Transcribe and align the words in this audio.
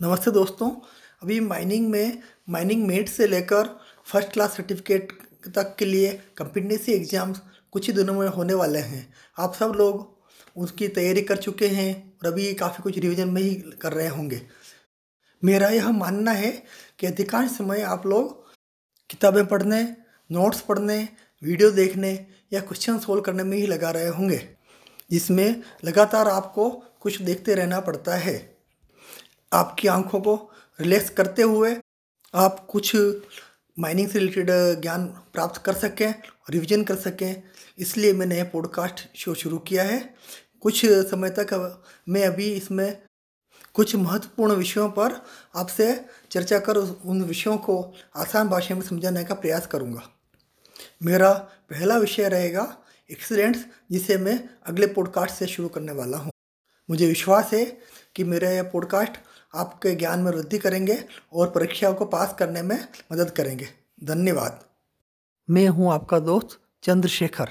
नमस्ते 0.00 0.30
दोस्तों, 0.30 0.68
अभी 1.22 1.38
माइनिंग 1.40 1.88
में 1.90 2.22
माइनिंग 2.50 2.86
मेट 2.86 3.08
से 3.08 3.26
लेकर 3.26 3.66
फ़र्स्ट 4.06 4.32
क्लास 4.32 4.56
सर्टिफिकेट 4.56 5.12
तक 5.48 5.74
के 5.78 5.84
लिए 5.84 6.12
कंपिटेंसी 6.36 6.92
एग्ज़ाम्स 6.92 7.40
कुछ 7.72 7.86
ही 7.86 7.92
दिनों 7.92 8.14
में 8.14 8.26
होने 8.28 8.54
वाले 8.54 8.78
हैं। 8.80 9.06
आप 9.38 9.54
सब 9.54 9.72
लोग 9.76 10.60
उसकी 10.62 10.88
तैयारी 10.90 11.22
कर 11.22 11.36
चुके 11.38 11.68
हैं 11.68 11.94
और 12.14 12.32
अभी 12.32 12.52
काफ़ी 12.54 12.82
कुछ 12.82 12.98
रिवीजन 12.98 13.28
में 13.28 13.40
ही 13.42 13.54
कर 13.82 13.92
रहे 13.92 14.08
होंगे। 14.08 14.40
मेरा 15.42 15.68
यह 15.68 15.90
मानना 15.92 16.32
है 16.32 16.52
कि 16.98 17.06
अधिकांश 17.06 17.50
समय 17.50 17.82
आप 17.84 18.06
लोग 18.06 18.50
किताबें 19.10 19.44
पढ़ने 19.46 19.82
नोट्स 20.30 20.60
पढ़ने 20.62 20.98
वीडियो 21.42 21.70
देखने 21.72 22.12
या 22.52 22.60
क्वेश्चन 22.62 22.98
सोल्व 22.98 23.22
करने 23.22 23.44
में 23.44 23.56
ही 23.56 23.66
लगा 23.66 23.90
रहे 23.90 24.08
होंगे, 24.08 24.46
जिसमें 25.10 25.62
लगातार 25.84 26.28
आपको 26.28 26.70
कुछ 27.00 27.22
देखते 27.22 27.54
रहना 27.54 27.80
पड़ता 27.82 28.16
है। 28.16 28.51
आपकी 29.52 29.88
आँखों 29.88 30.20
को 30.20 30.50
रिलैक्स 30.80 31.10
करते 31.10 31.42
हुए 31.42 31.76
आप 32.34 32.66
कुछ 32.70 32.96
माइनिंग 33.78 34.08
से 34.08 34.18
रिलेटेड 34.18 34.50
ज्ञान 34.80 35.06
प्राप्त 35.06 35.62
कर 35.62 35.72
सकें 35.72 36.14
रिवीजन 36.50 36.84
कर 36.84 36.96
सकें। 36.96 37.42
इसलिए 37.78 38.12
मैंने 38.12 38.36
यह 38.36 38.44
पॉडकास्ट 38.44 39.08
शो 39.16 39.34
शुरू 39.34 39.58
किया 39.58 39.82
है। 39.82 40.14
कुछ 40.60 40.86
समय 40.86 41.30
तक 41.30 41.82
मैं 42.08 42.26
अभी 42.26 42.52
इसमें 42.52 43.02
कुछ 43.74 43.94
महत्वपूर्ण 43.96 44.52
विषयों 44.52 44.88
पर 44.90 45.12
आपसे 45.56 46.04
चर्चा 46.30 46.58
कर 46.58 46.76
उन 46.76 47.22
विषयों 47.22 47.56
को 47.56 47.94
आसान 48.16 48.48
भाषा 48.48 48.74
में 48.74 48.82
समझाने 48.82 49.24
का 49.24 49.34
प्रयास 49.34 49.66
करूँगा। 49.66 50.02
मेरा 51.02 51.32
पहला 51.70 51.96
विषय 51.98 52.28
रहेगा 52.28 52.76
एक्सीडेंट्स 53.10 53.64
जिसे 53.90 54.16
मैं 54.18 54.48
अगले 54.66 54.86
पॉडकास्ट 54.86 55.34
से 55.34 55.46
शुरू 55.46 55.68
करने 55.68 55.92
वाला 55.92 56.18
हूँ। 56.18 56.32
मुझे 56.90 57.06
विश्वास 57.06 57.52
है 57.52 57.64
कि 58.14 58.24
मेरा 58.24 58.50
यह 58.50 58.62
पॉडकास्ट 58.62 59.12
आपके 59.54 59.94
ज्ञान 59.94 60.20
में 60.20 60.32
वृद्धि 60.32 60.58
करेंगे 60.58 61.04
और 61.32 61.50
परीक्षाओं 61.50 61.94
को 61.94 62.04
पास 62.04 62.36
करने 62.38 62.62
में 62.62 62.88
मदद 63.12 63.30
करेंगे। 63.30 63.68
धन्यवाद। 64.04 64.64
मैं 65.50 65.68
हूँ 65.68 65.92
आपका 65.92 66.18
दोस्त 66.18 66.60
चंद्रशेखर। 66.82 67.50